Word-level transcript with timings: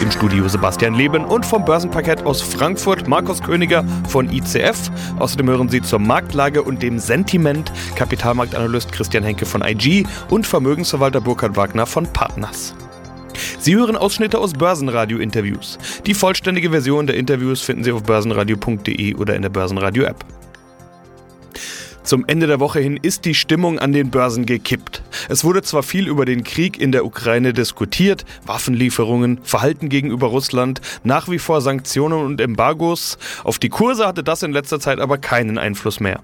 Im 0.00 0.10
Studio 0.10 0.48
Sebastian 0.48 0.94
Leben 0.94 1.24
und 1.24 1.46
vom 1.46 1.64
Börsenparkett 1.64 2.24
aus 2.24 2.42
Frankfurt 2.42 3.08
Markus 3.08 3.42
Königer 3.42 3.84
von 4.08 4.30
ICF. 4.30 4.90
Außerdem 5.18 5.48
hören 5.48 5.68
Sie 5.68 5.82
zur 5.82 5.98
Marktlage 5.98 6.62
und 6.62 6.82
dem 6.82 6.98
Sentiment 6.98 7.72
Kapitalmarktanalyst 7.94 8.92
Christian 8.92 9.24
Henke 9.24 9.46
von 9.46 9.62
IG 9.62 10.04
und 10.30 10.46
Vermögensverwalter 10.46 11.20
Burkhard 11.20 11.56
Wagner 11.56 11.86
von 11.86 12.06
Partners. 12.06 12.74
Sie 13.58 13.76
hören 13.76 13.96
Ausschnitte 13.96 14.38
aus 14.38 14.52
Börsenradio-Interviews. 14.52 15.78
Die 16.06 16.14
vollständige 16.14 16.70
Version 16.70 17.06
der 17.06 17.16
Interviews 17.16 17.60
finden 17.60 17.84
Sie 17.84 17.92
auf 17.92 18.02
börsenradio.de 18.02 19.14
oder 19.14 19.36
in 19.36 19.42
der 19.42 19.50
Börsenradio-App. 19.50 20.41
Zum 22.02 22.24
Ende 22.26 22.48
der 22.48 22.58
Woche 22.58 22.80
hin 22.80 22.98
ist 23.00 23.24
die 23.24 23.34
Stimmung 23.34 23.78
an 23.78 23.92
den 23.92 24.10
Börsen 24.10 24.44
gekippt. 24.44 25.02
Es 25.28 25.44
wurde 25.44 25.62
zwar 25.62 25.84
viel 25.84 26.08
über 26.08 26.24
den 26.24 26.42
Krieg 26.42 26.80
in 26.80 26.90
der 26.90 27.04
Ukraine 27.04 27.52
diskutiert, 27.52 28.24
Waffenlieferungen, 28.44 29.38
Verhalten 29.44 29.88
gegenüber 29.88 30.26
Russland, 30.26 30.80
nach 31.04 31.28
wie 31.28 31.38
vor 31.38 31.60
Sanktionen 31.60 32.24
und 32.24 32.40
Embargos, 32.40 33.18
auf 33.44 33.60
die 33.60 33.68
Kurse 33.68 34.06
hatte 34.06 34.24
das 34.24 34.42
in 34.42 34.52
letzter 34.52 34.80
Zeit 34.80 34.98
aber 34.98 35.18
keinen 35.18 35.58
Einfluss 35.58 36.00
mehr. 36.00 36.20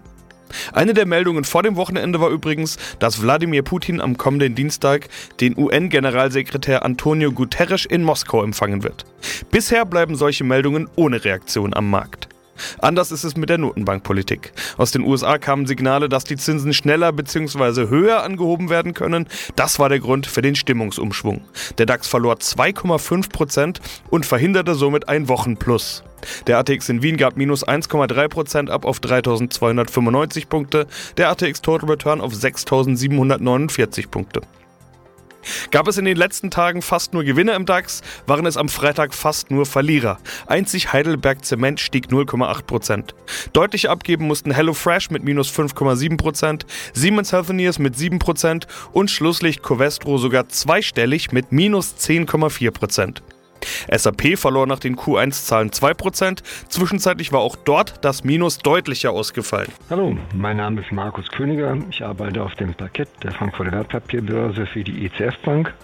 Eine 0.72 0.94
der 0.94 1.06
Meldungen 1.06 1.44
vor 1.44 1.62
dem 1.62 1.76
Wochenende 1.76 2.20
war 2.20 2.30
übrigens, 2.30 2.78
dass 2.98 3.22
Wladimir 3.22 3.62
Putin 3.62 4.00
am 4.00 4.16
kommenden 4.16 4.54
Dienstag 4.54 5.08
den 5.40 5.56
UN-Generalsekretär 5.56 6.84
Antonio 6.84 7.30
Guterres 7.32 7.84
in 7.84 8.02
Moskau 8.02 8.42
empfangen 8.42 8.82
wird. 8.82 9.04
Bisher 9.50 9.84
bleiben 9.84 10.16
solche 10.16 10.44
Meldungen 10.44 10.88
ohne 10.96 11.24
Reaktion 11.24 11.74
am 11.74 11.90
Markt. 11.90 12.28
Anders 12.80 13.12
ist 13.12 13.24
es 13.24 13.36
mit 13.36 13.48
der 13.48 13.58
Notenbankpolitik. 13.58 14.52
Aus 14.76 14.90
den 14.90 15.02
USA 15.02 15.38
kamen 15.38 15.66
Signale, 15.66 16.08
dass 16.08 16.24
die 16.24 16.36
Zinsen 16.36 16.72
schneller 16.72 17.12
bzw. 17.12 17.88
höher 17.88 18.22
angehoben 18.22 18.70
werden 18.70 18.94
können. 18.94 19.26
Das 19.56 19.78
war 19.78 19.88
der 19.88 20.00
Grund 20.00 20.26
für 20.26 20.42
den 20.42 20.54
Stimmungsumschwung. 20.54 21.42
Der 21.78 21.86
DAX 21.86 22.08
verlor 22.08 22.34
2,5 22.34 23.30
Prozent 23.30 23.80
und 24.10 24.26
verhinderte 24.26 24.74
somit 24.74 25.08
ein 25.08 25.28
Wochenplus. 25.28 26.02
Der 26.46 26.58
ATX 26.58 26.88
in 26.88 27.02
Wien 27.02 27.16
gab 27.16 27.36
minus 27.36 27.66
1,3% 27.66 28.70
ab 28.70 28.84
auf 28.84 29.00
3295 29.00 30.48
Punkte, 30.48 30.86
der 31.16 31.30
ATX 31.30 31.62
Total 31.62 31.90
Return 31.90 32.20
auf 32.20 32.34
6749 32.34 34.10
Punkte. 34.10 34.40
Gab 35.70 35.88
es 35.88 35.98
in 35.98 36.04
den 36.04 36.16
letzten 36.16 36.50
Tagen 36.50 36.82
fast 36.82 37.14
nur 37.14 37.24
Gewinner 37.24 37.54
im 37.54 37.66
DAX, 37.66 38.02
waren 38.26 38.46
es 38.46 38.56
am 38.56 38.68
Freitag 38.68 39.14
fast 39.14 39.50
nur 39.50 39.66
Verlierer. 39.66 40.18
Einzig 40.46 40.92
Heidelberg 40.92 41.44
Zement 41.44 41.80
stieg 41.80 42.06
0,8%. 42.06 43.14
Deutlich 43.52 43.88
abgeben 43.88 44.26
mussten 44.26 44.50
HelloFresh 44.50 45.10
mit 45.10 45.24
minus 45.24 45.50
5,7%, 45.50 46.62
Siemens 46.92 47.32
Healthineers 47.32 47.78
mit 47.78 47.94
7% 47.94 48.66
und 48.92 49.10
Schlusslicht 49.10 49.62
Covestro 49.62 50.18
sogar 50.18 50.48
zweistellig 50.48 51.32
mit 51.32 51.52
minus 51.52 51.94
10,4%. 51.98 53.20
SAP 53.90 54.36
verlor 54.36 54.66
nach 54.66 54.78
den 54.78 54.96
Q1-Zahlen 54.96 55.70
2%. 55.70 56.42
Zwischenzeitlich 56.68 57.32
war 57.32 57.40
auch 57.40 57.56
dort 57.56 58.04
das 58.04 58.24
Minus 58.24 58.58
deutlicher 58.58 59.12
ausgefallen. 59.12 59.70
Hallo, 59.90 60.16
mein 60.34 60.58
Name 60.58 60.80
ist 60.80 60.92
Markus 60.92 61.28
Königer. 61.28 61.76
Ich 61.90 62.04
arbeite 62.04 62.42
auf 62.42 62.54
dem 62.54 62.74
Parkett 62.74 63.08
der 63.22 63.32
Frankfurter 63.32 63.72
Wertpapierbörse 63.72 64.66
für 64.66 64.84
die 64.84 65.06
ECF 65.06 65.38
Bank. 65.44 65.74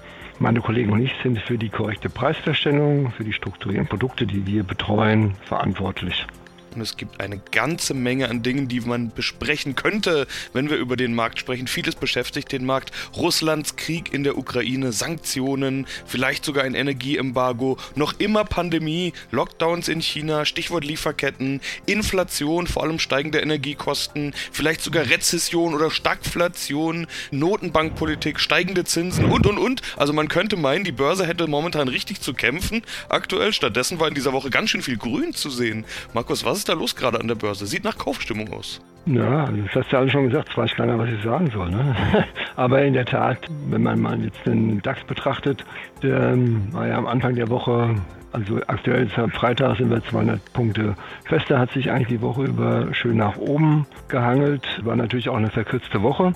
Meine 0.40 0.60
Kollegen 0.60 0.92
und 0.92 1.00
ich 1.00 1.12
sind 1.22 1.38
für 1.38 1.56
die 1.56 1.68
korrekte 1.68 2.08
Preisverstellung, 2.10 3.12
für 3.12 3.24
die 3.24 3.32
strukturierten 3.32 3.86
Produkte, 3.86 4.26
die 4.26 4.46
wir 4.46 4.64
betreuen, 4.64 5.34
verantwortlich. 5.44 6.26
Und 6.74 6.80
es 6.80 6.96
gibt 6.96 7.20
eine 7.20 7.38
ganze 7.38 7.94
Menge 7.94 8.28
an 8.28 8.42
Dingen, 8.42 8.68
die 8.68 8.80
man 8.80 9.10
besprechen 9.10 9.76
könnte, 9.76 10.26
wenn 10.52 10.70
wir 10.70 10.76
über 10.76 10.96
den 10.96 11.14
Markt 11.14 11.38
sprechen. 11.38 11.66
Vieles 11.66 11.94
beschäftigt 11.94 12.50
den 12.52 12.64
Markt. 12.64 12.90
Russlands 13.16 13.76
Krieg 13.76 14.12
in 14.12 14.24
der 14.24 14.36
Ukraine, 14.36 14.92
Sanktionen, 14.92 15.86
vielleicht 16.06 16.44
sogar 16.44 16.64
ein 16.64 16.74
Energieembargo, 16.74 17.78
noch 17.94 18.14
immer 18.18 18.44
Pandemie, 18.44 19.12
Lockdowns 19.30 19.88
in 19.88 20.00
China, 20.00 20.44
Stichwort 20.44 20.84
Lieferketten, 20.84 21.60
Inflation, 21.86 22.66
vor 22.66 22.82
allem 22.82 22.98
steigende 22.98 23.38
Energiekosten, 23.40 24.34
vielleicht 24.52 24.82
sogar 24.82 25.08
Rezession 25.08 25.74
oder 25.74 25.90
Stagflation, 25.90 27.06
Notenbankpolitik, 27.30 28.40
steigende 28.40 28.84
Zinsen 28.84 29.26
und 29.26 29.46
und 29.46 29.58
und. 29.58 29.82
Also 29.96 30.12
man 30.12 30.28
könnte 30.28 30.56
meinen, 30.56 30.84
die 30.84 30.92
Börse 30.92 31.26
hätte 31.26 31.46
momentan 31.46 31.88
richtig 31.88 32.20
zu 32.20 32.34
kämpfen. 32.34 32.82
Aktuell 33.08 33.52
stattdessen 33.52 34.00
war 34.00 34.08
in 34.08 34.14
dieser 34.14 34.32
Woche 34.32 34.50
ganz 34.50 34.70
schön 34.70 34.82
viel 34.82 34.96
Grün 34.96 35.32
zu 35.32 35.50
sehen. 35.50 35.84
Markus, 36.12 36.44
was 36.44 36.63
ist 36.64 36.70
da 36.70 36.72
los 36.72 36.96
gerade 36.96 37.20
an 37.20 37.28
der 37.28 37.34
Börse? 37.34 37.66
Sieht 37.66 37.84
nach 37.84 37.98
Kaufstimmung 37.98 38.50
aus. 38.54 38.80
Ja, 39.04 39.44
das 39.44 39.74
hast 39.74 39.92
du 39.92 39.96
ja 39.96 39.98
alle 39.98 40.10
schon 40.10 40.30
gesagt. 40.30 40.48
Jetzt 40.48 40.56
weiß 40.56 40.74
keiner, 40.74 40.98
was 40.98 41.10
ich 41.10 41.22
sagen 41.22 41.50
soll. 41.50 41.70
Ne? 41.70 41.94
Aber 42.56 42.82
in 42.82 42.94
der 42.94 43.04
Tat, 43.04 43.36
wenn 43.68 43.82
man 43.82 44.00
mal 44.00 44.18
jetzt 44.24 44.46
den 44.46 44.80
DAX 44.80 45.04
betrachtet, 45.04 45.62
der 46.02 46.34
war 46.72 46.86
ja 46.86 46.96
am 46.96 47.06
Anfang 47.06 47.34
der 47.34 47.50
Woche, 47.50 47.94
also 48.32 48.60
aktuell 48.66 49.06
ist 49.06 49.18
am 49.18 49.30
Freitag 49.30 49.76
sind 49.76 49.90
wir 49.90 50.02
200 50.04 50.54
Punkte 50.54 50.96
fester, 51.26 51.58
hat 51.58 51.70
sich 51.72 51.90
eigentlich 51.90 52.08
die 52.08 52.22
Woche 52.22 52.44
über 52.44 52.94
schön 52.94 53.18
nach 53.18 53.36
oben 53.36 53.86
gehangelt. 54.08 54.66
War 54.86 54.96
natürlich 54.96 55.28
auch 55.28 55.36
eine 55.36 55.50
verkürzte 55.50 56.02
Woche. 56.02 56.32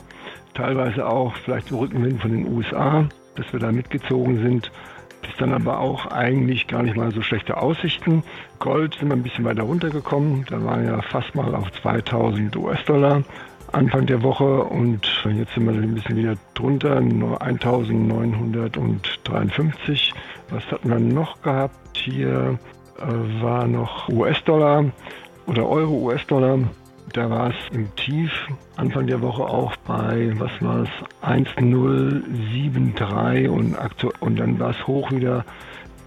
Teilweise 0.53 1.07
auch 1.07 1.35
vielleicht 1.37 1.73
Rückenwind 1.73 2.21
von 2.21 2.33
den 2.33 2.55
USA, 2.55 3.09
dass 3.35 3.51
wir 3.51 3.61
da 3.61 3.73
mitgezogen 3.73 4.43
sind 4.43 4.71
ist 5.23 5.41
dann 5.41 5.53
aber 5.53 5.81
auch 5.81 6.07
eigentlich 6.07 6.67
gar 6.67 6.83
nicht 6.83 6.97
mal 6.97 7.13
so 7.13 7.23
schlechte 7.23 7.57
Aussichten. 7.57 8.23
Gold 8.59 8.95
sind 8.95 9.09
wir 9.09 9.17
ein 9.17 9.23
bisschen 9.23 9.45
weiter 9.45 9.63
runtergekommen. 9.63 10.45
Da 10.49 10.63
waren 10.65 10.87
ja 10.87 11.01
fast 11.03 11.35
mal 11.35 11.55
auf 11.55 11.71
2000 11.73 12.57
US-Dollar 12.57 13.23
Anfang 13.73 14.07
der 14.07 14.23
Woche 14.23 14.65
und 14.65 15.07
jetzt 15.25 15.53
sind 15.55 15.67
wir 15.67 15.75
ein 15.75 15.95
bisschen 15.95 16.17
wieder 16.17 16.37
drunter, 16.55 17.03
nur 17.03 17.43
1953. 17.43 20.15
Was 20.51 20.65
hatten 20.71 20.89
wir 20.89 20.99
noch 20.99 21.43
gehabt? 21.43 21.99
Hier 21.99 22.59
äh, 22.99 23.43
war 23.43 23.67
noch 23.67 24.09
US-Dollar 24.09 24.87
oder 25.47 25.69
Euro-US-Dollar. 25.69 26.61
Da 27.13 27.31
war 27.31 27.51
es 27.51 27.57
im 27.73 27.95
Tief 27.97 28.31
Anfang 28.77 29.07
der 29.07 29.21
Woche 29.23 29.43
auch 29.43 29.75
bei, 29.87 30.31
was 30.39 30.51
war 30.61 30.83
es, 30.83 30.91
1,073 31.23 33.49
und, 33.49 33.75
und 34.21 34.39
dann 34.39 34.59
war 34.59 34.71
es 34.71 34.87
hoch 34.87 35.11
wieder 35.11 35.47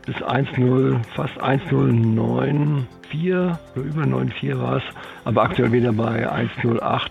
bis 0.06 0.18
1,0, 0.18 1.04
fast 1.16 1.42
1,094 1.42 3.34
oder 3.34 3.60
über 3.76 4.04
9,4 4.04 4.60
war 4.60 4.78
es, 4.78 4.84
aber 5.26 5.42
aktuell 5.44 5.72
wieder 5.72 5.94
bei 5.94 6.30
1,08. 6.30 7.10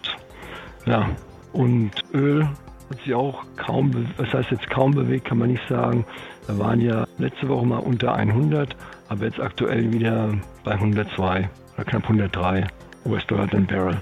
Ja, 0.86 1.08
und 1.52 1.90
Öl 2.14 2.48
hat 2.90 3.00
sich 3.04 3.14
auch 3.14 3.44
kaum, 3.56 3.92
was 4.16 4.32
heißt 4.32 4.50
jetzt 4.50 4.68
kaum 4.70 4.92
bewegt, 4.92 5.26
kann 5.26 5.38
man 5.38 5.50
nicht 5.50 5.66
sagen. 5.68 6.04
Da 6.46 6.58
waren 6.58 6.80
ja 6.80 7.04
letzte 7.18 7.48
Woche 7.48 7.66
mal 7.66 7.78
unter 7.78 8.14
100, 8.14 8.76
aber 9.08 9.24
jetzt 9.24 9.40
aktuell 9.40 9.92
wieder 9.92 10.32
bei 10.64 10.72
102 10.72 11.48
oder 11.74 11.84
knapp 11.84 12.04
103. 12.04 12.66
US-Dollar 13.04 13.46
den 13.46 13.66
Barrel. 13.66 14.00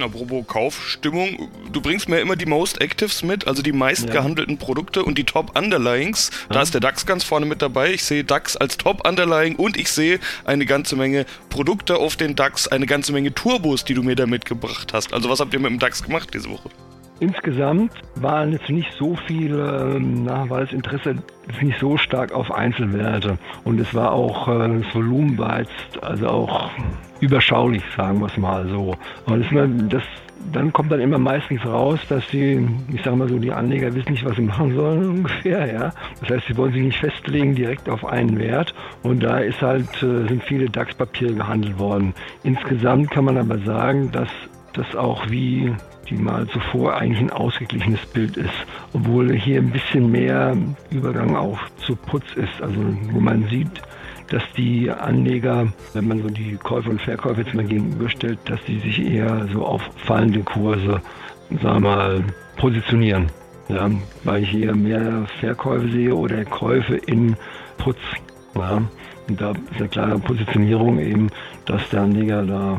Apropos 0.00 0.46
Kaufstimmung, 0.46 1.50
du 1.70 1.80
bringst 1.80 2.08
mir 2.08 2.20
immer 2.20 2.36
die 2.36 2.46
Most 2.46 2.80
Actives 2.80 3.22
mit, 3.22 3.46
also 3.46 3.62
die 3.62 3.72
meist 3.72 4.06
ja. 4.06 4.14
gehandelten 4.14 4.58
Produkte 4.58 5.04
und 5.04 5.18
die 5.18 5.24
Top 5.24 5.56
Underlyings. 5.56 6.30
Da 6.48 6.56
ja. 6.56 6.62
ist 6.62 6.72
der 6.72 6.80
DAX 6.80 7.04
ganz 7.04 7.24
vorne 7.24 7.46
mit 7.46 7.60
dabei. 7.60 7.92
Ich 7.92 8.04
sehe 8.04 8.24
DAX 8.24 8.56
als 8.56 8.78
Top 8.78 9.06
Underlying 9.06 9.56
und 9.56 9.76
ich 9.76 9.90
sehe 9.90 10.18
eine 10.44 10.64
ganze 10.64 10.96
Menge 10.96 11.26
Produkte 11.50 11.98
auf 11.98 12.16
den 12.16 12.34
DAX, 12.36 12.68
eine 12.68 12.86
ganze 12.86 13.12
Menge 13.12 13.34
Turbos, 13.34 13.84
die 13.84 13.94
du 13.94 14.02
mir 14.02 14.16
da 14.16 14.26
mitgebracht 14.26 14.92
hast. 14.94 15.12
Also 15.12 15.28
was 15.28 15.40
habt 15.40 15.52
ihr 15.52 15.60
mit 15.60 15.70
dem 15.70 15.78
DAX 15.78 16.02
gemacht 16.02 16.30
diese 16.32 16.48
Woche? 16.48 16.70
Insgesamt 17.20 17.92
waren 18.16 18.52
jetzt 18.52 18.68
nicht 18.68 18.92
so 18.98 19.16
viele, 19.26 19.94
ähm, 19.96 20.24
na, 20.24 20.48
war 20.50 20.60
das 20.60 20.72
Interesse 20.72 21.16
nicht 21.62 21.78
so 21.80 21.96
stark 21.96 22.32
auf 22.32 22.50
Einzelwerte. 22.50 23.38
Und 23.64 23.80
es 23.80 23.94
war 23.94 24.12
auch, 24.12 24.46
das 24.46 24.94
Volumen 24.94 25.38
war 25.38 25.60
jetzt 25.60 26.02
also 26.02 26.28
auch 26.28 26.70
überschaulich, 27.20 27.82
sagen 27.96 28.20
wir 28.20 28.26
es 28.26 28.36
mal 28.36 28.66
so. 28.68 28.94
Und 29.26 29.40
das, 29.40 29.68
das, 29.88 30.02
dann 30.52 30.72
kommt 30.72 30.92
dann 30.92 31.00
immer 31.00 31.18
meistens 31.18 31.64
raus, 31.64 31.98
dass 32.08 32.26
die, 32.28 32.66
ich 32.92 33.02
sage 33.02 33.16
mal 33.16 33.28
so, 33.28 33.38
die 33.38 33.52
Anleger 33.52 33.94
wissen 33.94 34.12
nicht, 34.12 34.24
was 34.24 34.36
sie 34.36 34.42
machen 34.42 34.74
sollen 34.74 35.08
ungefähr, 35.16 35.72
ja. 35.72 35.92
Das 36.20 36.30
heißt, 36.30 36.46
sie 36.48 36.56
wollen 36.56 36.72
sich 36.72 36.82
nicht 36.82 36.98
festlegen 36.98 37.54
direkt 37.54 37.88
auf 37.88 38.04
einen 38.04 38.38
Wert. 38.38 38.74
Und 39.02 39.22
da 39.22 39.38
ist 39.38 39.60
halt, 39.62 39.90
äh, 40.02 40.28
sind 40.28 40.42
viele 40.44 40.68
DAX-Papiere 40.68 41.34
gehandelt 41.34 41.78
worden. 41.78 42.14
Insgesamt 42.44 43.10
kann 43.10 43.24
man 43.24 43.38
aber 43.38 43.58
sagen, 43.58 44.10
dass 44.12 44.28
das 44.74 44.94
auch 44.94 45.28
wie 45.30 45.74
die 46.08 46.14
mal 46.14 46.46
zuvor 46.48 46.96
eigentlich 46.96 47.20
ein 47.20 47.30
ausgeglichenes 47.30 48.04
Bild 48.06 48.36
ist, 48.36 48.54
obwohl 48.92 49.32
hier 49.34 49.60
ein 49.60 49.70
bisschen 49.70 50.10
mehr 50.10 50.56
Übergang 50.90 51.34
auch 51.34 51.58
zu 51.78 51.96
Putz 51.96 52.24
ist, 52.36 52.62
also 52.62 52.78
wo 53.10 53.20
man 53.20 53.48
sieht, 53.48 53.82
dass 54.28 54.42
die 54.56 54.90
Anleger, 54.90 55.68
wenn 55.92 56.08
man 56.08 56.22
so 56.22 56.28
die 56.28 56.56
Käufe 56.56 56.90
und 56.90 57.00
Verkäufe 57.00 57.42
jetzt 57.42 57.54
mal 57.54 57.64
gegenüberstellt, 57.64 58.38
dass 58.46 58.62
die 58.64 58.80
sich 58.80 59.00
eher 59.04 59.46
so 59.52 59.64
auf 59.64 59.82
fallende 60.04 60.40
Kurse, 60.40 61.00
sagen 61.50 61.62
wir 61.62 61.80
mal, 61.80 62.24
positionieren. 62.56 63.30
Ja, 63.68 63.90
weil 64.22 64.44
ich 64.44 64.50
hier 64.50 64.74
mehr 64.76 65.26
Verkäufe 65.40 65.88
sehe 65.88 66.14
oder 66.14 66.44
Käufe 66.44 66.96
in 66.96 67.36
Putz. 67.78 67.98
Ja. 68.54 68.80
Und 69.28 69.40
da 69.40 69.50
ist 69.50 69.78
eine 69.78 69.88
klare 69.88 70.18
Positionierung 70.20 71.00
eben, 71.00 71.30
dass 71.64 71.88
der 71.90 72.02
Anleger 72.02 72.44
da 72.44 72.78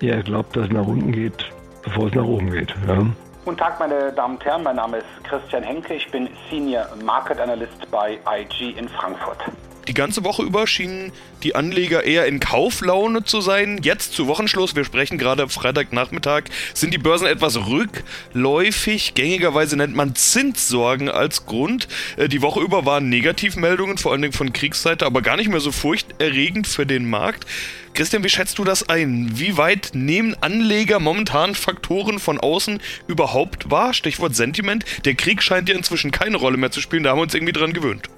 eher 0.00 0.22
glaubt, 0.22 0.56
dass 0.56 0.66
es 0.66 0.72
nach 0.72 0.86
unten 0.86 1.10
geht, 1.10 1.50
bevor 1.82 2.06
es 2.06 2.14
nach 2.14 2.24
oben 2.24 2.52
geht. 2.52 2.72
Ja. 2.86 3.04
Guten 3.44 3.56
Tag, 3.56 3.80
meine 3.80 4.12
Damen 4.12 4.34
und 4.34 4.44
Herren. 4.44 4.62
Mein 4.62 4.76
Name 4.76 4.98
ist 4.98 5.24
Christian 5.24 5.64
Henke. 5.64 5.94
Ich 5.94 6.08
bin 6.10 6.28
Senior 6.50 6.86
Market 7.04 7.40
Analyst 7.40 7.90
bei 7.90 8.18
IG 8.38 8.78
in 8.78 8.88
Frankfurt. 8.88 9.38
Die 9.88 9.94
ganze 9.94 10.22
Woche 10.22 10.42
über 10.42 10.66
schienen 10.66 11.12
die 11.42 11.54
Anleger 11.54 12.04
eher 12.04 12.26
in 12.26 12.40
Kauflaune 12.40 13.24
zu 13.24 13.40
sein. 13.40 13.80
Jetzt 13.82 14.12
zu 14.12 14.26
Wochenschluss, 14.26 14.76
wir 14.76 14.84
sprechen 14.84 15.16
gerade 15.16 15.48
Freitagnachmittag, 15.48 16.44
sind 16.74 16.92
die 16.92 16.98
Börsen 16.98 17.26
etwas 17.26 17.56
rückläufig. 17.66 19.14
Gängigerweise 19.14 19.78
nennt 19.78 19.96
man 19.96 20.14
Zinssorgen 20.14 21.08
als 21.08 21.46
Grund. 21.46 21.88
Äh, 22.18 22.28
die 22.28 22.42
Woche 22.42 22.60
über 22.60 22.84
waren 22.84 23.08
Negativmeldungen, 23.08 23.96
vor 23.96 24.12
allen 24.12 24.20
Dingen 24.20 24.34
von 24.34 24.52
Kriegsseite, 24.52 25.06
aber 25.06 25.22
gar 25.22 25.36
nicht 25.36 25.48
mehr 25.48 25.60
so 25.60 25.72
furchterregend 25.72 26.66
für 26.66 26.84
den 26.84 27.08
Markt. 27.08 27.46
Christian, 27.94 28.22
wie 28.22 28.28
schätzt 28.28 28.58
du 28.58 28.64
das 28.64 28.90
ein? 28.90 29.30
Wie 29.38 29.56
weit 29.56 29.92
nehmen 29.94 30.36
Anleger 30.42 31.00
momentan 31.00 31.54
Faktoren 31.54 32.18
von 32.18 32.38
außen 32.38 32.80
überhaupt 33.06 33.70
wahr? 33.70 33.94
Stichwort 33.94 34.36
Sentiment. 34.36 34.84
Der 35.06 35.14
Krieg 35.14 35.42
scheint 35.42 35.70
ja 35.70 35.74
inzwischen 35.74 36.10
keine 36.10 36.36
Rolle 36.36 36.58
mehr 36.58 36.70
zu 36.70 36.82
spielen, 36.82 37.04
da 37.04 37.10
haben 37.10 37.18
wir 37.18 37.22
uns 37.22 37.34
irgendwie 37.34 37.54
dran 37.54 37.72
gewöhnt. 37.72 38.10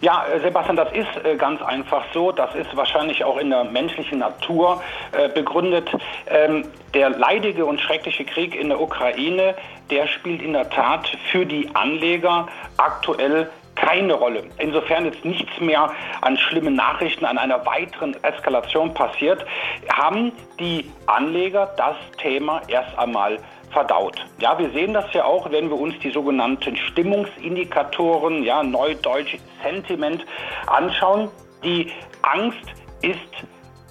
Ja, 0.00 0.26
äh, 0.26 0.38
Sebastian, 0.40 0.76
das 0.76 0.92
ist 0.92 1.24
äh, 1.24 1.34
ganz 1.36 1.60
einfach 1.60 2.04
so. 2.14 2.30
Das 2.30 2.54
ist 2.54 2.74
wahrscheinlich 2.76 3.24
auch 3.24 3.36
in 3.38 3.50
der 3.50 3.64
menschlichen 3.64 4.18
Natur 4.18 4.80
äh, 5.12 5.28
begründet. 5.28 5.90
Ähm, 6.28 6.64
der 6.94 7.10
leidige 7.10 7.66
und 7.66 7.80
schreckliche 7.80 8.24
Krieg 8.24 8.54
in 8.54 8.68
der 8.68 8.80
Ukraine, 8.80 9.54
der 9.90 10.06
spielt 10.06 10.40
in 10.40 10.52
der 10.52 10.70
Tat 10.70 11.08
für 11.30 11.44
die 11.44 11.68
Anleger 11.74 12.46
aktuell 12.76 13.50
keine 13.74 14.14
Rolle. 14.14 14.44
Insofern 14.58 15.04
jetzt 15.04 15.24
nichts 15.24 15.60
mehr 15.60 15.90
an 16.20 16.36
schlimmen 16.36 16.74
Nachrichten, 16.74 17.24
an 17.24 17.38
einer 17.38 17.64
weiteren 17.64 18.16
Eskalation 18.22 18.94
passiert, 18.94 19.44
haben 19.92 20.32
die 20.58 20.90
Anleger 21.06 21.72
das 21.76 21.96
Thema 22.18 22.60
erst 22.68 22.96
einmal 22.98 23.38
verdaut. 23.70 24.24
Ja, 24.40 24.58
wir 24.58 24.70
sehen 24.70 24.94
das 24.94 25.12
ja 25.12 25.24
auch, 25.24 25.50
wenn 25.50 25.68
wir 25.70 25.78
uns 25.78 25.98
die 26.00 26.10
sogenannten 26.10 26.76
Stimmungsindikatoren, 26.76 28.42
ja, 28.42 28.62
neudeutsch 28.62 29.36
Sentiment 29.62 30.24
anschauen. 30.66 31.30
Die 31.62 31.90
Angst 32.22 32.74
ist 33.02 33.18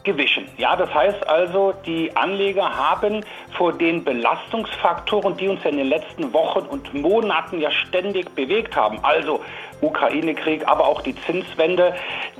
gewichen. 0.07 0.48
Ja, 0.57 0.75
das 0.75 0.92
heißt 0.92 1.30
also, 1.30 1.74
die 1.86 2.15
Anleger 2.15 2.75
haben 2.75 3.24
vor 3.57 3.74
den 3.74 4.04
Belastungsfaktoren, 4.04 5.36
die 5.38 5.50
uns 5.50 5.63
in 5.65 5.77
den 5.77 5.88
letzten 5.88 6.33
Wochen 6.33 6.62
und 6.62 6.94
Monaten 6.94 7.59
ja 7.59 7.69
ständig 7.69 8.33
bewegt 8.33 8.75
haben, 8.75 8.98
also 9.04 9.42
Ukraine-Krieg, 9.81 10.68
aber 10.68 10.88
auch 10.88 11.01
die 11.01 11.15
Zinswende, 11.25 11.94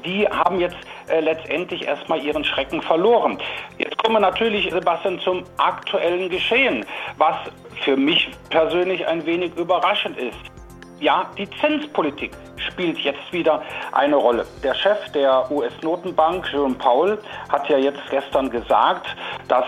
die 0.06 0.28
haben 0.28 0.60
jetzt 0.60 0.78
äh, 1.10 1.20
letztendlich 1.20 1.86
erstmal 1.86 2.24
ihren 2.24 2.44
Schrecken 2.44 2.82
verloren. 2.82 3.38
Jetzt 3.78 3.98
kommen 3.98 4.16
wir 4.16 4.22
natürlich, 4.22 4.72
Sebastian, 4.72 5.20
zum 5.20 5.44
aktuellen 5.58 6.30
Geschehen, 6.30 6.86
was 7.18 7.36
für 7.82 7.98
mich 7.98 8.32
persönlich 8.50 9.06
ein 9.06 9.26
wenig 9.26 9.56
überraschend 9.58 10.18
ist. 10.18 10.57
Ja, 11.00 11.30
die 11.38 11.48
Zinspolitik 11.62 12.32
spielt 12.58 12.98
jetzt 13.00 13.32
wieder 13.32 13.62
eine 13.92 14.16
Rolle. 14.16 14.48
Der 14.64 14.74
Chef 14.74 15.12
der 15.12 15.50
US-Notenbank, 15.52 16.52
Jerome 16.52 16.74
Powell, 16.76 17.20
hat 17.50 17.70
ja 17.70 17.78
jetzt 17.78 18.02
gestern 18.10 18.50
gesagt, 18.50 19.06
dass 19.48 19.66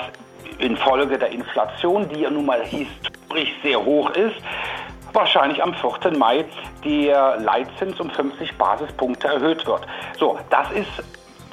infolge 0.57 1.19
der 1.19 1.29
Inflation, 1.29 2.09
die 2.09 2.21
ja 2.21 2.31
nun 2.31 2.47
mal 2.47 2.63
historisch 2.65 3.53
sehr 3.61 3.83
hoch 3.83 4.09
ist, 4.11 4.35
wahrscheinlich 5.13 5.61
am 5.61 5.75
4. 5.75 6.17
Mai 6.17 6.45
der 6.83 7.37
Leitzins 7.37 7.99
um 7.99 8.09
50 8.09 8.57
Basispunkte 8.57 9.27
erhöht 9.27 9.65
wird. 9.67 9.85
So, 10.17 10.39
das 10.49 10.71
ist 10.71 11.03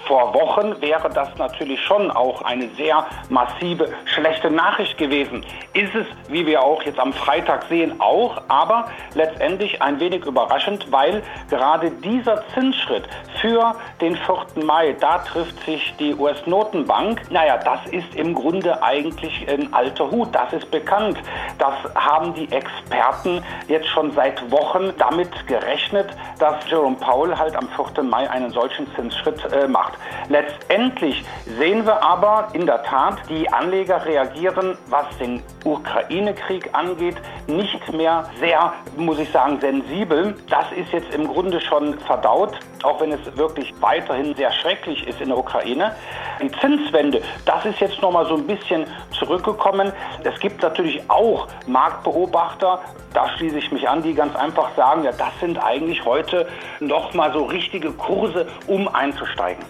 vor 0.07 0.33
Wochen 0.35 0.81
wäre 0.81 1.11
das 1.11 1.29
natürlich 1.37 1.83
schon 1.83 2.11
auch 2.11 2.43
eine 2.43 2.69
sehr 2.77 3.07
massive 3.29 3.89
schlechte 4.05 4.51
Nachricht 4.51 4.97
gewesen. 4.99 5.45
Ist 5.73 5.95
es, 5.95 6.07
wie 6.29 6.47
wir 6.47 6.63
auch 6.63 6.83
jetzt 6.83 6.99
am 6.99 7.13
Freitag 7.13 7.65
sehen, 7.65 8.01
auch, 8.01 8.41
aber 8.49 8.89
letztendlich 9.15 9.83
ein 9.83 9.99
wenig 10.01 10.25
überraschend, 10.25 10.91
weil 10.91 11.23
gerade 11.51 11.91
dieser 11.91 12.45
Zinsschritt 12.55 13.05
für 13.41 13.75
den 14.01 14.17
4. 14.17 14.65
Mai, 14.65 14.97
da 14.99 15.19
trifft 15.19 15.65
sich 15.65 15.95
die 15.99 16.15
US-Notenbank. 16.15 17.31
Naja, 17.31 17.59
das 17.59 17.81
ist 17.91 18.15
im 18.15 18.35
Grunde 18.35 18.83
eigentlich 18.83 19.47
ein 19.49 19.73
alter 19.75 20.11
Hut, 20.11 20.29
das 20.33 20.53
ist 20.53 20.71
bekannt. 20.71 21.19
Das 21.59 21.75
haben 21.95 22.35
die 22.35 22.51
Experten 22.53 23.43
jetzt 23.69 23.89
schon 23.89 24.13
seit 24.13 24.51
Wochen 24.51 24.93
damit 24.99 25.47
gerechnet, 25.47 26.09
dass 26.39 26.57
Jerome 26.71 26.97
Powell 26.97 27.37
halt 27.37 27.57
am 27.57 27.69
4. 27.69 28.03
Mai 28.05 28.29
einen 28.31 28.51
solchen 28.51 28.87
Zinsschritt 28.95 29.45
äh, 29.53 29.67
macht. 29.67 29.95
Letztendlich 30.29 31.25
sehen 31.59 31.87
wir 31.87 32.03
aber 32.03 32.49
in 32.53 32.67
der 32.67 32.83
Tat, 32.83 33.19
die 33.29 33.49
Anleger 33.53 34.05
reagieren, 34.05 34.77
was 34.89 35.07
den 35.19 35.43
Ukraine-Krieg 35.65 36.71
angeht, 36.73 37.17
nicht 37.47 37.93
mehr 37.93 38.29
sehr, 38.41 38.73
muss 38.97 39.19
ich 39.19 39.31
sagen, 39.31 39.61
sensibel. 39.61 40.35
Das 40.49 40.67
ist 40.73 40.93
jetzt 40.93 41.15
im 41.15 41.29
Grunde 41.29 41.61
schon 41.61 41.99
verdaut, 42.01 42.59
auch 42.83 43.01
wenn 43.01 43.13
es 43.13 43.37
wirklich 43.37 43.73
weiterhin 43.81 44.35
sehr 44.35 44.53
schrecklich 44.53 45.07
ist 45.07 45.21
in 45.21 45.29
der 45.29 45.39
Ukraine. 45.39 45.95
Die 46.43 46.51
Zinswende, 46.61 47.23
das 47.45 47.65
ist 47.65 47.81
jetzt 47.81 48.03
noch 48.03 48.13
mal 48.13 48.27
so 48.27 48.35
ein 48.35 48.47
bisschen 48.47 48.87
zurückgekommen. 49.19 49.93
Es 50.25 50.39
gibt 50.41 50.63
natürlich 50.63 51.03
auch 51.09 51.49
Marktbeobachter, 51.67 52.81
da 53.15 53.29
schließe 53.31 53.59
ich 53.59 53.73
mich 53.73 53.89
an, 53.89 54.03
die 54.03 54.13
ganz 54.13 54.37
einfach 54.37 54.75
sagen, 54.77 55.05
ja, 55.05 55.13
das 55.13 55.33
sind 55.41 55.59
eigentlich 55.59 56.05
heute 56.05 56.47
noch 56.81 57.15
mal 57.15 57.33
so 57.33 57.45
richtige 57.45 57.93
Kurse, 57.93 58.47
um 58.67 58.89
einzusteigen. 58.89 59.65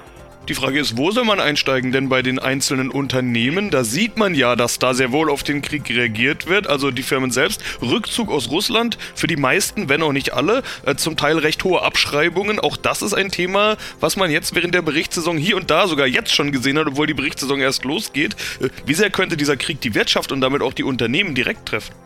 Die 0.49 0.55
Frage 0.55 0.79
ist, 0.79 0.97
wo 0.97 1.11
soll 1.11 1.25
man 1.25 1.41
einsteigen? 1.41 1.91
Denn 1.91 2.09
bei 2.09 2.23
den 2.23 2.39
einzelnen 2.39 2.89
Unternehmen, 2.89 3.71
da 3.71 3.83
sieht 3.83 4.17
man 4.17 4.33
ja, 4.33 4.55
dass 4.55 4.79
da 4.79 4.95
sehr 4.95 5.11
wohl 5.11 5.29
auf 5.29 5.43
den 5.43 5.61
Krieg 5.61 5.91
reagiert 5.91 6.47
wird. 6.47 6.69
Also 6.69 6.93
die 6.93 7.03
Firmen 7.03 7.33
selbst. 7.33 7.61
Rückzug 7.83 8.31
aus 8.31 8.49
Russland 8.51 8.97
für 9.17 9.27
die 9.27 9.37
meisten, 9.37 9.89
wenn 9.89 10.05
auch 10.05 10.13
nicht 10.13 10.35
alle. 10.35 10.63
Äh, 10.85 10.95
zum 10.95 11.17
Teil 11.17 11.39
recht 11.39 11.65
hohe 11.65 11.83
Abschreibungen. 11.83 12.61
Auch 12.61 12.77
das 12.77 13.03
ist 13.03 13.13
ein 13.13 13.33
Thema, 13.33 13.77
was 13.99 14.17
man 14.17 14.31
jetzt 14.31 14.55
während 14.55 14.73
der 14.73 14.83
Berichtssaison 14.83 15.37
hier 15.37 15.57
und 15.57 15.69
da 15.69 15.89
sogar 15.89 16.07
jetzt 16.07 16.33
schon 16.33 16.53
gesehen 16.53 16.79
hat, 16.79 16.87
obwohl 16.87 17.09
die 17.09 17.15
Berichtssaison 17.15 17.59
erst 17.59 17.85
losgeht. 17.85 18.37
Äh, 18.61 18.69
wie 18.85 18.95
sehr 18.95 19.11
könnte 19.11 19.37
dieser 19.37 19.57
Krieg 19.57 19.81
die 19.81 19.97
Wirtschaft 19.97 20.31
und 20.31 20.41
damit 20.41 20.63
auch 20.63 20.75
die 20.75 20.85
Unternehmen 20.85 21.35
direkt 21.35 21.67
treffen? 21.67 22.06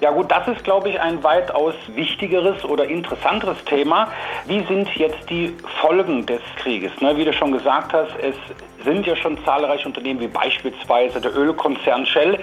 Ja 0.00 0.10
gut, 0.10 0.30
das 0.30 0.46
ist, 0.48 0.62
glaube 0.62 0.90
ich, 0.90 1.00
ein 1.00 1.22
weitaus 1.24 1.74
wichtigeres 1.94 2.64
oder 2.64 2.84
interessanteres 2.84 3.62
Thema. 3.64 4.08
Wie 4.46 4.62
sind 4.64 4.88
jetzt 4.96 5.28
die 5.30 5.56
Folgen 5.80 6.26
des 6.26 6.40
Krieges? 6.56 6.92
Ne, 7.00 7.16
wie 7.16 7.24
du 7.24 7.32
schon 7.32 7.52
gesagt 7.52 7.92
hast, 7.94 8.10
es 8.20 8.36
sind 8.84 9.06
ja 9.06 9.16
schon 9.16 9.42
zahlreiche 9.44 9.86
Unternehmen 9.86 10.20
wie 10.20 10.28
beispielsweise 10.28 11.20
der 11.20 11.34
Ölkonzern 11.34 12.04
Shell, 12.04 12.38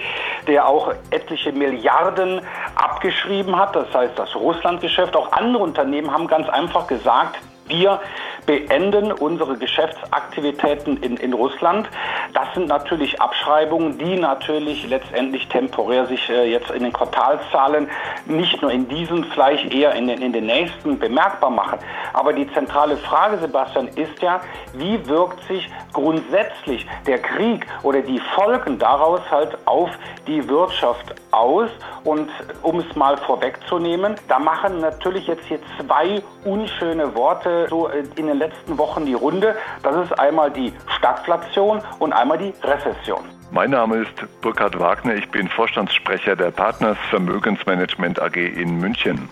der 0.46 0.66
auch 0.66 0.92
etliche 1.10 1.52
Milliarden 1.52 2.40
abgeschrieben 2.74 3.56
hat. 3.56 3.76
Das 3.76 3.92
heißt, 3.94 4.18
das 4.18 4.34
Russlandgeschäft. 4.34 5.14
Auch 5.16 5.30
andere 5.32 5.62
Unternehmen 5.62 6.12
haben 6.12 6.26
ganz 6.26 6.48
einfach 6.48 6.86
gesagt, 6.86 7.38
wir 7.66 8.00
beenden 8.46 9.12
unsere 9.12 9.56
Geschäftsaktivitäten 9.56 10.96
in, 10.98 11.16
in 11.16 11.32
Russland. 11.32 11.88
Das 12.32 12.52
sind 12.54 12.68
natürlich 12.68 13.20
Abschreibungen, 13.20 13.98
die 13.98 14.16
natürlich 14.16 14.88
letztendlich 14.88 15.48
temporär 15.48 16.06
sich 16.06 16.28
äh, 16.28 16.50
jetzt 16.50 16.70
in 16.70 16.82
den 16.82 16.92
Quartalszahlen 16.92 17.88
nicht 18.26 18.60
nur 18.62 18.70
in 18.70 18.88
diesen, 18.88 19.24
vielleicht 19.24 19.72
eher 19.72 19.94
in 19.94 20.08
den, 20.08 20.20
in 20.20 20.32
den 20.32 20.46
nächsten 20.46 20.98
bemerkbar 20.98 21.50
machen. 21.50 21.78
Aber 22.12 22.32
die 22.32 22.50
zentrale 22.52 22.96
Frage, 22.96 23.38
Sebastian, 23.38 23.88
ist 23.88 24.20
ja, 24.20 24.40
wie 24.74 25.06
wirkt 25.06 25.42
sich 25.48 25.68
grundsätzlich 25.92 26.86
der 27.06 27.18
Krieg 27.18 27.66
oder 27.82 28.00
die 28.02 28.20
Folgen 28.34 28.78
daraus 28.78 29.20
halt 29.30 29.56
auf 29.66 29.90
die 30.26 30.46
Wirtschaft 30.48 31.14
aus? 31.30 31.70
Und 32.04 32.30
um 32.62 32.80
es 32.80 32.96
mal 32.96 33.16
vorwegzunehmen, 33.16 34.16
da 34.28 34.38
machen 34.38 34.80
natürlich 34.80 35.26
jetzt 35.26 35.44
hier 35.46 35.58
zwei 35.78 36.22
unschöne 36.44 37.14
Worte 37.14 37.66
so 37.70 37.88
äh, 37.88 38.04
in 38.16 38.26
den 38.26 38.33
letzten 38.38 38.78
Wochen 38.78 39.06
die 39.06 39.14
Runde. 39.14 39.56
Das 39.82 39.96
ist 39.96 40.18
einmal 40.18 40.50
die 40.50 40.72
Stagflation 40.98 41.80
und 41.98 42.12
einmal 42.12 42.38
die 42.38 42.52
Rezession. 42.62 43.24
Mein 43.50 43.70
Name 43.70 43.98
ist 43.98 44.40
Burkhard 44.40 44.78
Wagner. 44.78 45.14
Ich 45.14 45.30
bin 45.30 45.48
Vorstandssprecher 45.48 46.34
der 46.34 46.50
Partners 46.50 46.98
Vermögensmanagement 47.10 48.20
AG 48.20 48.36
in 48.36 48.78
München. 48.78 49.28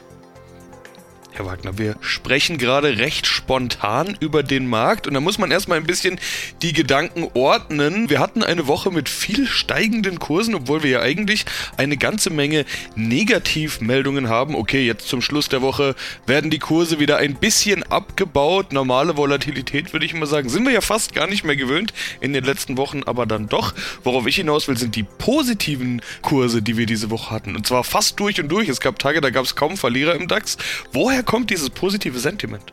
Herr 1.35 1.47
Wagner, 1.47 1.79
wir 1.79 1.97
sprechen 2.03 2.59
gerade 2.59 2.99
recht 2.99 3.27
spontan 3.27 4.19
über 4.21 4.43
den 4.43 4.67
Markt 4.67 5.07
und 5.07 5.15
da 5.15 5.21
muss 5.21 5.39
man 5.39 5.51
erstmal 5.51 5.79
ein 5.79 5.87
bisschen 5.87 6.21
die 6.61 6.75
Gedanken 6.75 7.27
ordnen. 7.33 8.11
Wir 8.11 8.21
hatten 8.21 8.43
eine 8.43 8.67
Woche 8.67 8.91
mit 8.91 9.09
viel 9.09 9.47
steigenden 9.47 10.19
Kursen, 10.19 10.55
obwohl 10.55 10.83
wir 10.83 10.91
ja 10.91 11.01
eigentlich 11.01 11.47
eine 11.79 11.97
ganze 11.97 12.29
Menge 12.29 12.67
Negativmeldungen 12.97 14.29
haben. 14.29 14.55
Okay, 14.55 14.85
jetzt 14.85 15.09
zum 15.09 15.23
Schluss 15.23 15.49
der 15.49 15.63
Woche 15.63 15.95
werden 16.27 16.51
die 16.51 16.59
Kurse 16.59 17.01
wieder 17.01 17.17
ein 17.17 17.37
bisschen 17.37 17.83
abgebaut. 17.85 18.75
Normale 18.75 19.17
Volatilität 19.17 19.95
würde 19.95 20.05
ich 20.05 20.13
mal 20.13 20.27
sagen, 20.27 20.51
sind 20.51 20.67
wir 20.67 20.73
ja 20.73 20.83
fast 20.83 21.15
gar 21.15 21.27
nicht 21.27 21.45
mehr 21.45 21.57
gewöhnt 21.57 21.95
in 22.21 22.35
den 22.35 22.45
letzten 22.45 22.77
Wochen, 22.77 23.05
aber 23.05 23.25
dann 23.25 23.49
doch. 23.49 23.73
Worauf 24.05 24.27
ich 24.27 24.37
hinaus 24.37 24.69
will, 24.69 24.77
sind 24.77 24.97
die 24.97 25.05
positiven 25.05 26.03
Kurse, 26.21 26.61
die 26.61 26.77
wir 26.77 26.85
diese 26.85 27.09
Woche 27.09 27.31
hatten. 27.31 27.57
Und 27.57 27.67
zwar 27.67 27.85
fast 27.85 28.21
durch 28.21 28.39
und 28.39 28.49
durch. 28.49 28.69
Es 28.69 28.81
gab 28.81 28.99
Tage, 28.99 29.23
da 29.23 29.31
gab 29.31 29.47
es 29.47 29.57
kaum 29.57 29.79
Verlierer 29.79 30.15
im 30.15 30.29
DAX. 30.29 30.59
Woher 30.93 31.22
kommt 31.23 31.51
dieses 31.51 31.71
positive 31.71 32.19
Sentiment? 32.19 32.73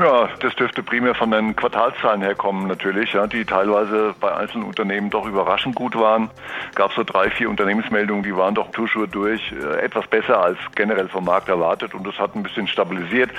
Ja, 0.00 0.30
das 0.40 0.54
dürfte 0.54 0.82
primär 0.82 1.14
von 1.14 1.30
den 1.30 1.54
Quartalszahlen 1.54 2.22
herkommen 2.22 2.66
natürlich, 2.66 3.12
ja, 3.12 3.26
die 3.26 3.44
teilweise 3.44 4.14
bei 4.18 4.34
einzelnen 4.34 4.64
Unternehmen 4.64 5.10
doch 5.10 5.26
überraschend 5.26 5.74
gut 5.74 5.94
waren. 5.94 6.30
Gab 6.74 6.94
so 6.94 7.04
drei, 7.04 7.28
vier 7.28 7.50
Unternehmensmeldungen, 7.50 8.22
die 8.22 8.34
waren 8.34 8.54
doch 8.54 8.70
Tuschur 8.70 9.08
durch 9.08 9.52
äh, 9.52 9.84
etwas 9.84 10.06
besser 10.06 10.42
als 10.42 10.56
generell 10.74 11.08
vom 11.08 11.26
Markt 11.26 11.50
erwartet 11.50 11.92
und 11.92 12.06
das 12.06 12.18
hat 12.18 12.34
ein 12.34 12.42
bisschen 12.42 12.66
stabilisiert 12.66 13.30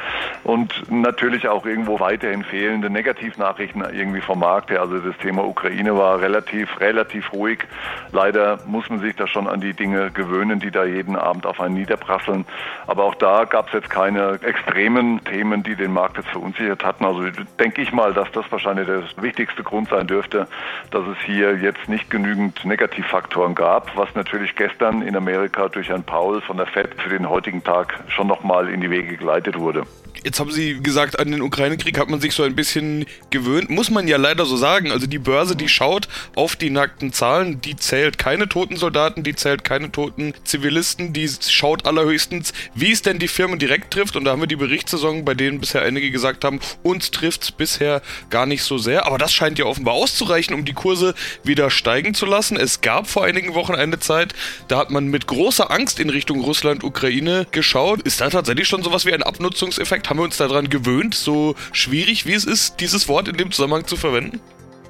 und 0.44 0.84
natürlich 0.92 1.48
auch 1.48 1.66
irgendwo 1.66 2.00
weiterhin 2.00 2.44
fehlende 2.44 2.92
Negativnachrichten 2.92 3.84
irgendwie 3.92 4.22
vom 4.22 4.38
Markt 4.38 4.70
her. 4.70 4.82
Also 4.82 5.00
das 5.00 5.18
Thema 5.18 5.44
Ukraine 5.44 5.98
war 5.98 6.22
relativ, 6.22 6.80
relativ 6.80 7.34
ruhig. 7.34 7.66
Leider 8.12 8.60
muss 8.68 8.88
man 8.88 9.00
sich 9.00 9.16
da 9.16 9.26
schon 9.26 9.48
an 9.48 9.62
die 9.62 9.74
Dinge 9.74 10.12
gewöhnen, 10.12 10.60
die 10.60 10.70
da 10.70 10.84
jeden 10.84 11.16
Abend 11.16 11.48
auf 11.48 11.60
einen 11.60 11.74
niederprasseln. 11.74 12.46
Aber 12.86 13.06
auch 13.06 13.16
da 13.16 13.46
gab 13.46 13.70
es 13.70 13.74
jetzt 13.74 13.90
keine 13.90 14.38
extremen 14.44 15.24
Themen, 15.24 15.64
die 15.64 15.76
den 15.76 15.92
Markt 15.92 16.18
jetzt 16.18 16.30
für 16.30 16.38
uns 16.38 16.51
verunsichert 16.54 16.84
hatten. 16.84 17.06
Also 17.06 17.24
denke 17.60 17.82
ich 17.82 17.92
mal, 17.92 18.14
dass 18.14 18.32
das 18.32 18.46
wahrscheinlich 18.52 18.88
der 18.88 19.04
wichtigste 19.22 19.64
Grund 19.64 19.90
sein 19.90 20.08
dürfte, 20.08 20.48
dass 20.92 21.08
es 21.08 21.18
hier 21.26 21.58
jetzt 21.58 21.88
nicht 21.88 22.10
genügend 22.10 22.64
Negativfaktoren 22.66 23.56
gab, 23.56 23.96
was 23.98 24.14
natürlich 24.16 24.56
gestern 24.56 25.02
in 25.02 25.16
Amerika 25.16 25.70
durch 25.70 25.90
Herrn 25.90 26.04
Paul 26.04 26.42
von 26.42 26.58
der 26.58 26.66
FED 26.68 27.02
für 27.02 27.10
den 27.10 27.30
heutigen 27.30 27.64
Tag 27.64 28.04
schon 28.08 28.28
nochmal 28.28 28.70
in 28.70 28.82
die 28.82 28.90
Wege 28.90 29.18
geleitet 29.18 29.58
wurde. 29.58 29.84
Jetzt 30.24 30.40
haben 30.40 30.52
Sie 30.52 30.80
gesagt, 30.82 31.20
an 31.20 31.32
den 31.32 31.42
Ukraine-Krieg 31.42 31.98
hat 31.98 32.10
man 32.10 32.22
sich 32.22 32.34
so 32.34 32.44
ein 32.44 32.56
bisschen 32.56 33.06
gewöhnt. 33.32 33.70
Muss 33.70 33.90
man 33.90 34.08
ja 34.08 34.18
leider 34.18 34.46
so 34.46 34.56
sagen. 34.56 34.92
Also 34.92 35.08
die 35.08 35.18
Börse, 35.18 35.56
die 35.56 35.68
schaut 35.68 36.08
auf 36.36 36.56
die 36.56 36.70
nackten 36.70 37.12
Zahlen, 37.12 37.60
die 37.62 37.76
zählt 37.76 38.18
keine 38.18 38.48
toten 38.48 38.78
Soldaten, 38.78 39.24
die 39.24 39.36
zählt 39.36 39.64
keine 39.64 39.92
toten 39.92 40.34
Zivilisten, 40.44 41.14
die 41.14 41.28
schaut 41.28 41.88
allerhöchstens, 41.88 42.54
wie 42.76 42.92
es 42.92 43.02
denn 43.02 43.18
die 43.18 43.28
Firmen 43.28 43.58
direkt 43.58 43.92
trifft. 43.94 44.16
Und 44.16 44.26
da 44.26 44.32
haben 44.32 44.42
wir 44.42 44.48
die 44.48 44.56
Berichtssaison, 44.56 45.26
bei 45.26 45.34
denen 45.34 45.60
bisher 45.60 45.82
einige 45.82 46.12
gesagt 46.12 46.44
haben, 46.44 46.60
uns 46.84 47.10
trifft 47.10 47.44
es 47.44 47.52
bisher 47.52 48.02
gar 48.30 48.46
nicht 48.46 48.64
so 48.64 48.78
sehr. 48.78 49.08
Aber 49.08 49.18
das 49.18 49.34
scheint 49.34 49.58
ja 49.58 49.66
offenbar 49.66 49.96
auszureichen, 49.96 50.54
um 50.54 50.66
die 50.66 50.74
Kurse 50.74 51.16
wieder 51.44 51.72
steigen 51.72 52.14
zu 52.14 52.26
lassen. 52.26 52.58
Es 52.58 52.82
gab 52.82 53.10
vor 53.10 53.24
einigen 53.24 53.56
Wochen 53.56 53.74
eine 53.74 54.00
Zeit, 54.00 54.34
da 54.68 54.78
hat 54.78 54.92
man 54.92 55.08
mit 55.08 55.26
großer 55.26 55.72
Angst 55.72 56.00
in 56.00 56.10
Richtung 56.10 56.42
Russland, 56.42 56.84
Ukraine 56.84 57.48
geschaut. 57.52 58.02
Ist 58.02 58.22
da 58.22 58.30
tatsächlich 58.30 58.68
schon 58.68 58.84
sowas 58.84 59.06
wie 59.06 59.14
ein 59.14 59.24
Abnutzungseffekt? 59.24 60.01
Haben 60.08 60.20
wir 60.20 60.24
uns 60.24 60.38
daran 60.38 60.70
gewöhnt, 60.70 61.16
so 61.16 61.56
schwierig 61.72 62.26
wie 62.26 62.34
es 62.34 62.46
ist, 62.46 62.80
dieses 62.80 63.08
Wort 63.08 63.28
in 63.28 63.38
dem 63.38 63.52
Zusammenhang 63.52 63.88
zu 63.88 63.98
verwenden? 63.98 64.40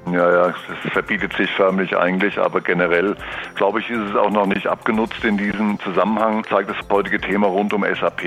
Ja, 0.08 0.32
ja, 0.32 0.48
es 0.48 0.92
verbietet 0.92 1.32
sich 1.34 1.50
förmlich 1.52 1.96
eigentlich, 1.96 2.40
aber 2.40 2.60
generell, 2.60 3.16
glaube 3.56 3.80
ich, 3.80 3.90
ist 3.90 4.10
es 4.10 4.16
auch 4.16 4.32
noch 4.32 4.48
nicht 4.48 4.66
abgenutzt 4.66 5.24
in 5.24 5.38
diesem 5.38 5.80
Zusammenhang. 5.80 6.44
Zeigt 6.50 6.72
das 6.72 6.78
heutige 6.90 7.22
Thema 7.22 7.48
rund 7.48 7.72
um 7.72 7.84
SAP. 7.84 8.22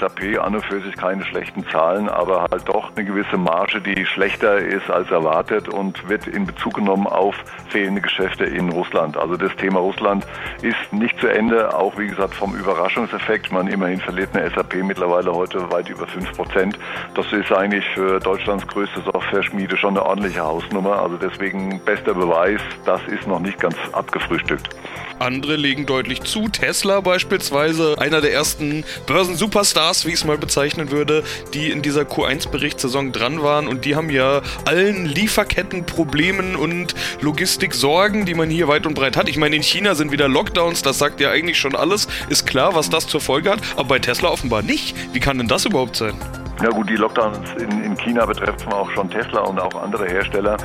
SAP 0.00 0.40
an 0.40 0.54
und 0.54 0.64
für 0.64 0.80
sich 0.80 0.96
keine 0.96 1.24
schlechten 1.26 1.66
Zahlen, 1.68 2.08
aber 2.08 2.46
halt 2.50 2.66
doch 2.66 2.90
eine 2.96 3.04
gewisse 3.04 3.36
Marge, 3.36 3.80
die 3.82 4.06
schlechter 4.06 4.56
ist 4.56 4.90
als 4.90 5.10
erwartet 5.10 5.68
und 5.68 6.08
wird 6.08 6.26
in 6.26 6.46
Bezug 6.46 6.74
genommen 6.74 7.06
auf 7.06 7.36
fehlende 7.68 8.00
Geschäfte 8.00 8.44
in 8.44 8.70
Russland. 8.70 9.16
Also 9.18 9.36
das 9.36 9.54
Thema 9.56 9.80
Russland 9.80 10.26
ist 10.62 10.92
nicht 10.92 11.20
zu 11.20 11.28
Ende, 11.28 11.76
auch 11.76 11.96
wie 11.98 12.06
gesagt 12.06 12.34
vom 12.34 12.56
Überraschungseffekt. 12.56 13.52
Man 13.52 13.68
immerhin 13.68 14.00
verliert 14.00 14.34
eine 14.34 14.50
SAP 14.50 14.76
mittlerweile 14.82 15.32
heute 15.32 15.70
weit 15.70 15.90
über 15.90 16.06
5 16.06 16.32
Prozent. 16.32 16.78
Das 17.14 17.30
ist 17.32 17.52
eigentlich 17.52 17.84
für 17.94 18.18
Deutschlands 18.18 18.66
größte 18.66 19.02
Software-Schmiede 19.02 19.76
schon 19.76 19.90
eine 19.90 20.06
ordentliche 20.06 20.40
Hausnummer. 20.40 21.02
Also 21.02 21.17
deswegen 21.20 21.80
bester 21.84 22.14
Beweis, 22.14 22.60
das 22.84 23.00
ist 23.08 23.26
noch 23.26 23.40
nicht 23.40 23.58
ganz 23.58 23.76
abgefrühstückt. 23.92 24.68
Andere 25.18 25.56
legen 25.56 25.86
deutlich 25.86 26.22
zu. 26.22 26.48
Tesla 26.48 27.00
beispielsweise, 27.00 27.96
einer 27.98 28.20
der 28.20 28.32
ersten 28.32 28.84
Börsen-Superstars, 29.06 30.06
wie 30.06 30.10
ich 30.10 30.16
es 30.16 30.24
mal 30.24 30.38
bezeichnen 30.38 30.90
würde, 30.90 31.24
die 31.54 31.70
in 31.70 31.82
dieser 31.82 32.02
Q1-Berichtssaison 32.02 33.12
dran 33.12 33.42
waren. 33.42 33.66
Und 33.66 33.84
die 33.84 33.96
haben 33.96 34.10
ja 34.10 34.42
allen 34.64 35.06
Lieferkettenproblemen 35.06 36.56
und 36.56 36.94
Logistiksorgen, 37.20 38.26
die 38.26 38.34
man 38.34 38.50
hier 38.50 38.68
weit 38.68 38.86
und 38.86 38.94
breit 38.94 39.16
hat. 39.16 39.28
Ich 39.28 39.36
meine, 39.36 39.56
in 39.56 39.62
China 39.62 39.94
sind 39.94 40.12
wieder 40.12 40.28
Lockdowns, 40.28 40.82
das 40.82 40.98
sagt 40.98 41.20
ja 41.20 41.30
eigentlich 41.30 41.58
schon 41.58 41.74
alles. 41.74 42.06
Ist 42.28 42.46
klar, 42.46 42.74
was 42.74 42.90
das 42.90 43.06
zur 43.06 43.20
Folge 43.20 43.50
hat. 43.50 43.60
Aber 43.76 43.88
bei 43.88 43.98
Tesla 43.98 44.28
offenbar 44.28 44.62
nicht. 44.62 44.94
Wie 45.12 45.20
kann 45.20 45.38
denn 45.38 45.48
das 45.48 45.64
überhaupt 45.64 45.96
sein? 45.96 46.14
Ja 46.60 46.70
gut, 46.70 46.90
die 46.90 46.96
Lockdowns 46.96 47.38
in, 47.60 47.84
in 47.84 47.96
China 47.96 48.26
betreffen 48.26 48.72
auch 48.72 48.90
schon 48.90 49.08
Tesla 49.08 49.42
und 49.42 49.60
auch 49.60 49.80
andere 49.80 50.06
Hersteller. 50.06 50.56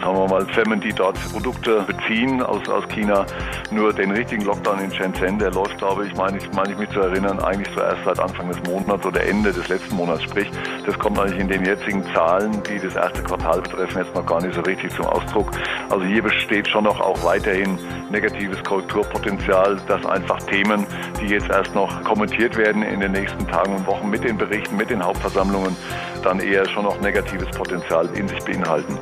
Sagen 0.00 0.16
wir 0.16 0.26
mal, 0.26 0.46
Firmen, 0.46 0.80
die 0.80 0.94
dort 0.94 1.18
Produkte 1.30 1.82
beziehen 1.82 2.42
aus, 2.42 2.66
aus 2.70 2.88
China. 2.88 3.26
Nur 3.70 3.92
den 3.92 4.12
richtigen 4.12 4.44
Lockdown 4.44 4.78
in 4.78 4.90
Shenzhen, 4.90 5.38
der 5.38 5.50
läuft, 5.50 5.76
glaube 5.76 6.06
ich, 6.06 6.14
meine 6.16 6.38
ich, 6.38 6.50
meine 6.54 6.72
ich 6.72 6.78
mich 6.78 6.88
zu 6.90 7.00
erinnern, 7.00 7.38
eigentlich 7.40 7.70
zuerst 7.74 8.02
seit 8.02 8.18
Anfang 8.18 8.48
des 8.48 8.62
Monats 8.62 9.04
oder 9.04 9.22
Ende 9.22 9.52
des 9.52 9.68
letzten 9.68 9.94
Monats. 9.94 10.22
Sprich, 10.22 10.50
das 10.86 10.98
kommt 10.98 11.18
eigentlich 11.18 11.38
in 11.38 11.48
den 11.48 11.66
jetzigen 11.66 12.02
Zahlen, 12.14 12.62
die 12.62 12.78
das 12.78 12.96
erste 12.96 13.22
Quartal 13.22 13.60
betreffen, 13.60 13.98
jetzt 13.98 14.14
noch 14.14 14.24
gar 14.24 14.40
nicht 14.40 14.54
so 14.54 14.62
richtig 14.62 14.90
zum 14.94 15.04
Ausdruck. 15.04 15.50
Also 15.90 16.02
hier 16.02 16.22
besteht 16.22 16.66
schon 16.66 16.84
noch 16.84 16.98
auch 16.98 17.22
weiterhin 17.24 17.78
negatives 18.10 18.62
Korrekturpotenzial, 18.64 19.78
dass 19.86 20.06
einfach 20.06 20.42
Themen, 20.44 20.86
die 21.20 21.26
jetzt 21.26 21.50
erst 21.50 21.74
noch 21.74 22.02
kommentiert 22.04 22.56
werden 22.56 22.82
in 22.82 23.00
den 23.00 23.12
nächsten 23.12 23.46
Tagen 23.48 23.76
und 23.76 23.86
Wochen 23.86 24.08
mit 24.08 24.24
den 24.24 24.38
Berichten, 24.38 24.76
mit 24.76 24.88
den 24.88 25.04
Hauptversammlungen, 25.04 25.41
Versammlungen 25.42 25.76
dann 26.22 26.40
eher 26.40 26.68
schon 26.68 26.84
noch 26.84 27.00
negatives 27.00 27.50
Potenzial 27.50 28.06
in 28.16 28.28
sich 28.28 28.38
beinhalten. 28.44 28.96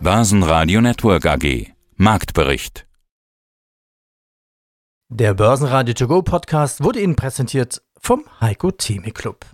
Börsenradio 0.00 0.80
Network 0.80 1.26
AG 1.26 1.72
Marktbericht 1.96 2.86
Der 5.08 5.34
Börsenradio 5.34 5.94
To 5.94 6.06
Go 6.06 6.22
Podcast 6.22 6.84
wurde 6.84 7.00
Ihnen 7.00 7.16
präsentiert 7.16 7.82
vom 8.00 8.22
Heiko 8.40 8.70
Theme 8.70 9.10
Club. 9.10 9.44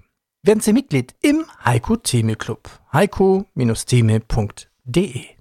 Werden 0.43 0.61
Sie 0.61 0.75
Mitglied 0.75 1.15
im 1.23 1.47
Heiko 1.65 1.97
Theme 1.97 2.37
Club. 2.37 2.69
heiko-theme.de 2.93 5.38